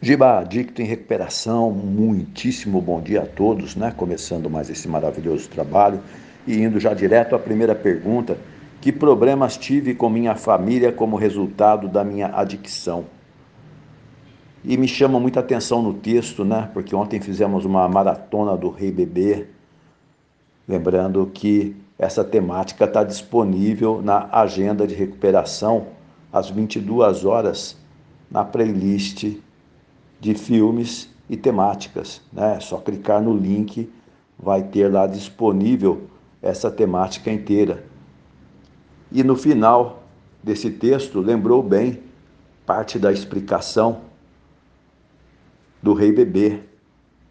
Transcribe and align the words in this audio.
Giba, 0.00 0.38
adicto 0.38 0.80
em 0.80 0.84
recuperação, 0.84 1.72
muitíssimo 1.72 2.80
bom 2.80 3.00
dia 3.00 3.22
a 3.22 3.26
todos, 3.26 3.74
né? 3.74 3.92
Começando 3.96 4.48
mais 4.48 4.70
esse 4.70 4.86
maravilhoso 4.86 5.48
trabalho 5.48 5.98
e 6.46 6.56
indo 6.56 6.78
já 6.78 6.94
direto 6.94 7.34
à 7.34 7.38
primeira 7.38 7.74
pergunta: 7.74 8.38
que 8.80 8.92
problemas 8.92 9.56
tive 9.56 9.96
com 9.96 10.08
minha 10.08 10.36
família 10.36 10.92
como 10.92 11.16
resultado 11.16 11.88
da 11.88 12.04
minha 12.04 12.28
adicção? 12.28 13.06
E 14.64 14.76
me 14.76 14.86
chama 14.86 15.18
muita 15.18 15.40
atenção 15.40 15.82
no 15.82 15.92
texto, 15.94 16.44
né? 16.44 16.70
Porque 16.72 16.94
ontem 16.94 17.20
fizemos 17.20 17.64
uma 17.64 17.88
maratona 17.88 18.56
do 18.56 18.70
Rei 18.70 18.92
Bebê, 18.92 19.46
lembrando 20.68 21.28
que 21.34 21.74
essa 21.98 22.22
temática 22.22 22.84
está 22.84 23.02
disponível 23.02 24.00
na 24.00 24.28
agenda 24.30 24.86
de 24.86 24.94
recuperação 24.94 25.88
às 26.32 26.48
22 26.48 27.24
horas 27.24 27.76
na 28.30 28.44
playlist 28.44 29.26
de 30.20 30.34
filmes 30.34 31.08
e 31.28 31.36
temáticas. 31.36 32.20
Né? 32.32 32.56
É 32.56 32.60
só 32.60 32.78
clicar 32.78 33.22
no 33.22 33.36
link, 33.36 33.90
vai 34.38 34.62
ter 34.62 34.90
lá 34.90 35.06
disponível 35.06 36.02
essa 36.40 36.70
temática 36.70 37.30
inteira. 37.30 37.84
E 39.10 39.22
no 39.22 39.36
final 39.36 40.02
desse 40.42 40.70
texto, 40.70 41.20
lembrou 41.20 41.62
bem 41.62 42.02
parte 42.64 42.98
da 42.98 43.10
explicação 43.10 44.02
do 45.82 45.94
rei 45.94 46.12
bebê, 46.12 46.60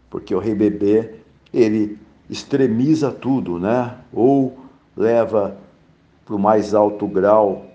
porque 0.10 0.34
o 0.34 0.40
rei 0.40 0.56
bebê, 0.56 1.16
ele 1.54 2.00
extremiza 2.30 3.12
tudo, 3.12 3.60
né? 3.60 3.98
Ou 4.12 4.58
leva 4.96 5.58
para 6.26 6.36
o 6.36 6.40
mais 6.40 6.74
alto 6.74 7.08
grau 7.08 7.66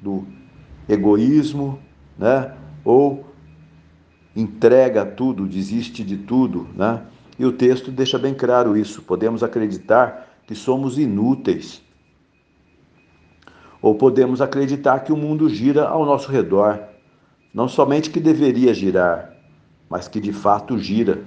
do 0.00 0.24
egoísmo, 0.88 1.78
né? 2.18 2.54
Ou 2.84 3.23
entrega 4.34 5.04
tudo, 5.04 5.46
desiste 5.46 6.02
de 6.02 6.16
tudo, 6.16 6.68
né? 6.74 7.02
E 7.38 7.44
o 7.44 7.52
texto 7.52 7.90
deixa 7.90 8.18
bem 8.18 8.34
claro 8.34 8.76
isso. 8.76 9.02
Podemos 9.02 9.42
acreditar 9.42 10.28
que 10.46 10.54
somos 10.54 10.98
inúteis. 10.98 11.82
Ou 13.82 13.94
podemos 13.94 14.40
acreditar 14.40 15.00
que 15.00 15.12
o 15.12 15.16
mundo 15.16 15.48
gira 15.48 15.86
ao 15.86 16.06
nosso 16.06 16.30
redor. 16.30 16.80
Não 17.52 17.68
somente 17.68 18.10
que 18.10 18.20
deveria 18.20 18.72
girar, 18.72 19.34
mas 19.88 20.08
que 20.08 20.20
de 20.20 20.32
fato 20.32 20.78
gira. 20.78 21.22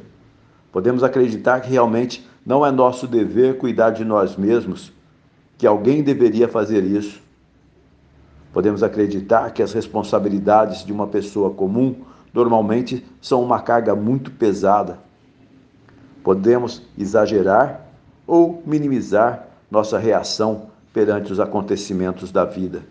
Podemos 0.71 1.03
acreditar 1.03 1.61
que 1.61 1.69
realmente 1.69 2.27
não 2.45 2.65
é 2.65 2.71
nosso 2.71 3.07
dever 3.07 3.57
cuidar 3.57 3.91
de 3.91 4.05
nós 4.05 4.35
mesmos, 4.35 4.91
que 5.57 5.67
alguém 5.67 6.01
deveria 6.01 6.47
fazer 6.47 6.83
isso. 6.83 7.21
Podemos 8.53 8.81
acreditar 8.81 9.51
que 9.51 9.61
as 9.61 9.73
responsabilidades 9.73 10.85
de 10.85 10.91
uma 10.91 11.07
pessoa 11.07 11.51
comum 11.51 11.95
normalmente 12.37 13.03
são 13.19 13.41
uma 13.41 13.59
carga 13.59 13.95
muito 13.95 14.29
pesada. 14.29 14.99
Podemos 16.23 16.83
exagerar 16.95 17.81
ou 18.27 18.61
minimizar 18.63 19.47
nossa 19.71 19.97
reação 19.97 20.67
perante 20.93 21.31
os 21.31 21.39
acontecimentos 21.39 22.31
da 22.31 22.45
vida. 22.45 22.83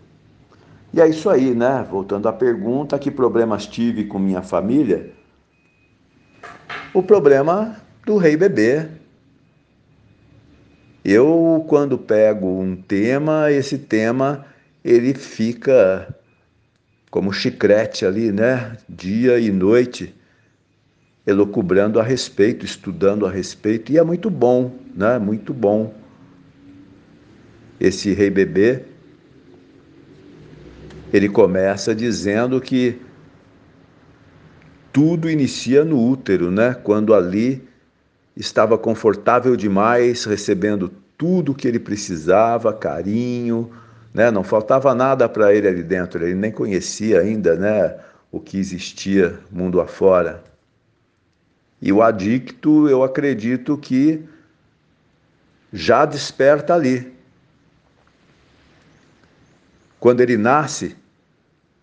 E 0.93 0.99
é 0.99 1.07
isso 1.07 1.29
aí, 1.29 1.55
né? 1.55 1.85
Voltando 1.89 2.27
à 2.27 2.33
pergunta: 2.33 2.99
que 2.99 3.09
problemas 3.09 3.65
tive 3.65 4.03
com 4.03 4.19
minha 4.19 4.41
família? 4.41 5.13
O 6.93 7.01
problema 7.01 7.77
do 8.05 8.17
rei 8.17 8.35
bebê. 8.35 8.87
Eu, 11.05 11.63
quando 11.69 11.97
pego 11.97 12.47
um 12.47 12.75
tema, 12.75 13.49
esse 13.49 13.77
tema 13.77 14.45
ele 14.83 15.13
fica 15.13 16.13
como 17.09 17.31
chiclete 17.31 18.05
ali, 18.05 18.31
né? 18.31 18.77
Dia 18.87 19.39
e 19.39 19.51
noite, 19.51 20.13
elocubrando 21.25 21.99
a 21.99 22.03
respeito, 22.03 22.65
estudando 22.65 23.25
a 23.25 23.31
respeito, 23.31 23.91
e 23.91 23.97
é 23.97 24.03
muito 24.03 24.29
bom, 24.29 24.75
né? 24.95 25.17
Muito 25.17 25.53
bom. 25.53 25.93
Esse 27.79 28.13
rei 28.13 28.29
bebê, 28.29 28.83
ele 31.13 31.29
começa 31.29 31.95
dizendo 31.95 32.59
que 32.59 32.99
tudo 34.91 35.29
inicia 35.29 35.85
no 35.85 36.01
útero, 36.01 36.49
né? 36.49 36.73
Quando 36.73 37.13
ali 37.13 37.67
estava 38.35 38.77
confortável 38.77 39.55
demais, 39.55 40.25
recebendo 40.25 40.91
tudo 41.17 41.51
o 41.51 41.55
que 41.55 41.67
ele 41.67 41.79
precisava, 41.79 42.73
carinho, 42.73 43.71
né? 44.13 44.31
Não 44.31 44.43
faltava 44.43 44.93
nada 44.93 45.27
para 45.27 45.53
ele 45.53 45.67
ali 45.67 45.83
dentro, 45.83 46.23
ele 46.23 46.35
nem 46.35 46.51
conhecia 46.51 47.21
ainda 47.21 47.55
né, 47.55 47.97
o 48.31 48.39
que 48.39 48.57
existia 48.57 49.39
mundo 49.51 49.79
afora. 49.79 50.43
E 51.81 51.91
o 51.93 52.01
adicto, 52.01 52.89
eu 52.89 53.03
acredito 53.03 53.77
que 53.77 54.23
já 55.71 56.05
desperta 56.05 56.73
ali. 56.73 57.13
Quando 59.99 60.21
ele 60.21 60.37
nasce, 60.37 60.95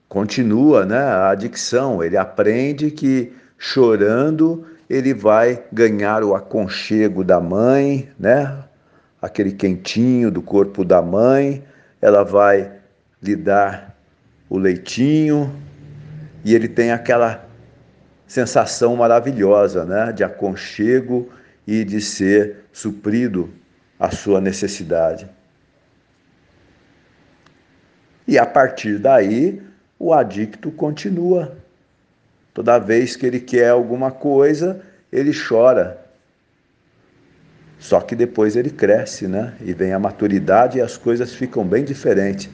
continua 0.09 0.85
né, 0.85 0.99
a 0.99 1.31
adicção, 1.31 2.03
ele 2.03 2.17
aprende 2.17 2.91
que 2.91 3.33
chorando 3.59 4.67
ele 4.89 5.15
vai 5.15 5.62
ganhar 5.73 6.23
o 6.23 6.35
aconchego 6.35 7.25
da 7.25 7.41
mãe, 7.41 8.09
né? 8.19 8.65
aquele 9.21 9.53
quentinho 9.53 10.31
do 10.31 10.43
corpo 10.43 10.85
da 10.85 11.01
mãe, 11.01 11.65
ela 12.05 12.23
vai 12.23 12.71
lhe 13.23 13.35
dar 13.35 13.97
o 14.51 14.59
leitinho 14.59 15.59
e 16.45 16.55
ele 16.55 16.69
tem 16.69 16.93
aquela 16.93 17.49
sensação 18.27 18.95
maravilhosa, 18.95 19.87
né, 19.87 20.13
de 20.13 20.23
aconchego 20.23 21.33
e 21.67 21.83
de 21.83 22.03
ser 22.03 22.67
suprido 22.71 23.51
a 23.99 24.11
sua 24.11 24.39
necessidade. 24.39 25.27
E 28.29 28.39
a 28.39 28.45
partir 28.45 28.99
daí, 28.99 29.63
o 29.99 30.13
adicto 30.13 30.71
continua. 30.71 31.57
Toda 32.53 32.79
vez 32.79 33.17
que 33.17 33.25
ele 33.25 33.41
quer 33.41 33.71
alguma 33.71 34.11
coisa, 34.11 34.83
ele 35.11 35.33
chora, 35.33 36.04
só 37.84 38.00
que 38.00 38.17
depois 38.17 38.56
ele 38.56 38.71
cresce, 38.71 39.28
né? 39.28 39.53
E 39.61 39.75
vem 39.75 39.93
a 39.93 39.99
maturidade 39.99 40.78
e 40.78 40.81
as 40.81 40.97
coisas 40.97 41.34
ficam 41.34 41.67
bem 41.67 41.84
diferentes. 41.84 42.49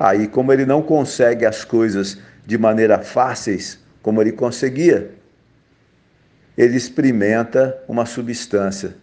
Aí, 0.00 0.26
como 0.26 0.50
ele 0.50 0.64
não 0.64 0.80
consegue 0.80 1.44
as 1.44 1.66
coisas 1.66 2.16
de 2.46 2.56
maneira 2.56 2.98
fáceis, 2.98 3.78
como 4.00 4.22
ele 4.22 4.32
conseguia, 4.32 5.10
ele 6.56 6.74
experimenta 6.74 7.78
uma 7.86 8.06
substância. 8.06 8.94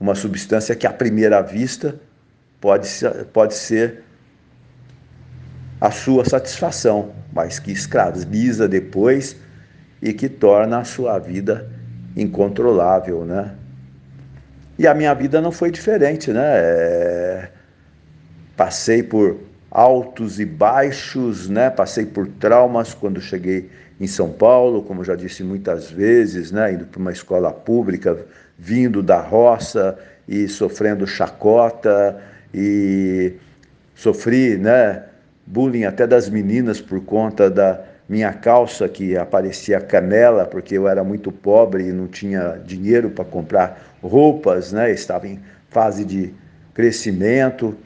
Uma 0.00 0.16
substância 0.16 0.74
que, 0.74 0.84
à 0.84 0.92
primeira 0.92 1.40
vista, 1.42 1.94
pode 2.60 2.88
ser, 2.88 3.26
pode 3.26 3.54
ser 3.54 4.02
a 5.80 5.92
sua 5.92 6.24
satisfação, 6.24 7.14
mas 7.32 7.60
que 7.60 7.70
escraviza 7.70 8.66
depois 8.66 9.36
e 10.02 10.12
que 10.12 10.28
torna 10.28 10.80
a 10.80 10.84
sua 10.84 11.20
vida 11.20 11.78
incontrolável, 12.16 13.24
né? 13.24 13.54
E 14.78 14.86
a 14.86 14.94
minha 14.94 15.12
vida 15.14 15.40
não 15.40 15.52
foi 15.52 15.70
diferente, 15.70 16.32
né? 16.32 16.42
É... 16.44 17.48
Passei 18.56 19.02
por 19.02 19.38
altos 19.70 20.40
e 20.40 20.44
baixos, 20.44 21.48
né? 21.48 21.70
Passei 21.70 22.06
por 22.06 22.26
traumas 22.26 22.94
quando 22.94 23.20
cheguei 23.20 23.70
em 24.00 24.06
São 24.06 24.32
Paulo, 24.32 24.82
como 24.82 25.04
já 25.04 25.14
disse 25.14 25.44
muitas 25.44 25.90
vezes, 25.90 26.50
né? 26.50 26.72
Indo 26.72 26.86
para 26.86 27.00
uma 27.00 27.12
escola 27.12 27.52
pública, 27.52 28.18
vindo 28.58 29.02
da 29.02 29.20
roça 29.20 29.98
e 30.26 30.48
sofrendo 30.48 31.06
chacota 31.06 32.20
e 32.52 33.34
sofri, 33.94 34.56
né? 34.56 35.04
Bullying 35.46 35.84
até 35.84 36.06
das 36.06 36.28
meninas 36.28 36.80
por 36.80 37.02
conta 37.04 37.50
da 37.50 37.84
minha 38.10 38.32
calça 38.32 38.88
que 38.88 39.16
aparecia 39.16 39.80
canela, 39.80 40.44
porque 40.44 40.76
eu 40.76 40.88
era 40.88 41.04
muito 41.04 41.30
pobre 41.30 41.84
e 41.84 41.92
não 41.92 42.08
tinha 42.08 42.60
dinheiro 42.66 43.08
para 43.08 43.24
comprar 43.24 43.96
roupas, 44.02 44.72
né? 44.72 44.90
Estava 44.90 45.28
em 45.28 45.40
fase 45.68 46.04
de 46.04 46.34
crescimento 46.74 47.78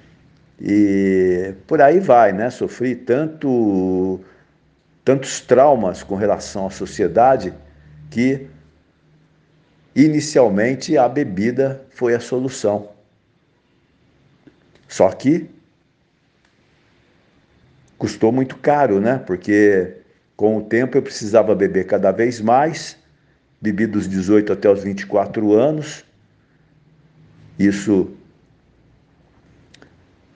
e 0.59 1.53
por 1.67 1.83
aí 1.83 2.01
vai, 2.01 2.33
né? 2.33 2.49
Sofri 2.49 2.97
tanto 2.97 4.19
tantos 5.05 5.43
traumas 5.43 6.03
com 6.03 6.15
relação 6.15 6.69
à 6.69 6.71
sociedade 6.71 7.53
que 8.09 8.47
inicialmente 9.95 10.97
a 10.97 11.07
bebida 11.07 11.83
foi 11.91 12.15
a 12.15 12.21
solução. 12.21 12.89
Só 14.89 15.11
que 15.11 15.51
custou 17.99 18.33
muito 18.33 18.57
caro, 18.57 18.99
né? 19.03 19.19
Porque 19.19 20.03
com 20.37 20.57
o 20.57 20.63
tempo 20.63 20.97
eu 20.97 21.03
precisava 21.03 21.55
beber 21.55 21.87
cada 21.87 22.11
vez 22.11 22.41
mais, 22.41 22.97
bebi 23.61 23.87
dos 23.87 24.09
18 24.09 24.53
até 24.53 24.71
os 24.71 24.83
24 24.83 25.53
anos. 25.53 26.05
Isso 27.59 28.11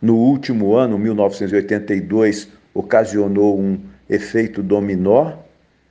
no 0.01 0.17
último 0.17 0.75
ano, 0.77 0.99
1982, 0.99 2.49
ocasionou 2.73 3.59
um 3.59 3.81
efeito 4.09 4.63
dominó, 4.63 5.33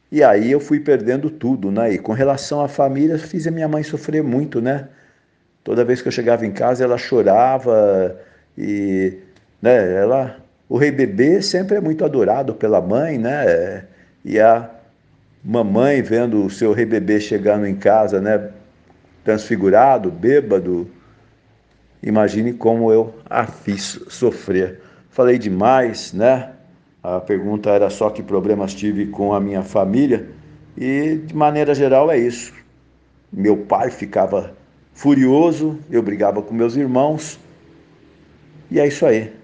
e 0.10 0.24
aí 0.24 0.52
eu 0.52 0.60
fui 0.60 0.80
perdendo 0.80 1.30
tudo, 1.30 1.70
né? 1.70 1.94
E 1.94 1.98
com 1.98 2.14
relação 2.14 2.62
à 2.62 2.70
família, 2.70 3.20
fiz 3.20 3.46
a 3.46 3.52
minha 3.52 3.68
mãe 3.68 3.84
sofrer 3.84 4.24
muito, 4.24 4.62
né? 4.62 4.88
Toda 5.64 5.84
vez 5.84 6.02
que 6.02 6.08
eu 6.08 6.12
chegava 6.14 6.46
em 6.46 6.52
casa, 6.52 6.86
ela 6.86 6.98
chorava 6.98 8.18
e, 8.58 9.18
né, 9.62 9.94
ela 9.96 10.38
o 10.70 10.78
rei 10.78 10.92
bebê 10.92 11.42
sempre 11.42 11.78
é 11.78 11.82
muito 11.82 12.04
adorado 12.06 12.54
pela 12.56 12.82
mãe, 12.82 13.18
né? 13.18 13.86
E 14.28 14.42
a 14.42 14.70
mamãe 15.42 16.02
vendo 16.02 16.44
o 16.44 16.50
seu 16.50 16.74
rei 16.74 16.86
bebê 16.86 17.18
chegando 17.18 17.66
em 17.66 17.74
casa, 17.74 18.20
né, 18.20 18.50
transfigurado, 19.24 20.12
bêbado, 20.12 20.86
imagine 22.04 22.52
como 22.52 22.92
eu 22.92 23.16
a 23.30 23.48
fiz 23.48 24.02
sofrer. 24.10 24.82
Falei 25.10 25.38
demais, 25.38 26.12
né? 26.12 26.52
A 27.02 27.22
pergunta 27.22 27.70
era 27.70 27.90
só 27.90 28.10
que 28.10 28.22
problemas 28.22 28.74
tive 28.74 29.06
com 29.06 29.34
a 29.34 29.40
minha 29.40 29.64
família 29.64 30.28
e 30.76 31.22
de 31.26 31.34
maneira 31.34 31.74
geral 31.74 32.12
é 32.12 32.18
isso. 32.18 32.54
Meu 33.32 33.56
pai 33.56 33.90
ficava 33.90 34.54
furioso, 34.94 35.80
eu 35.90 36.04
brigava 36.04 36.42
com 36.42 36.54
meus 36.54 36.76
irmãos 36.76 37.40
e 38.70 38.78
é 38.78 38.86
isso 38.86 39.06
aí. 39.06 39.37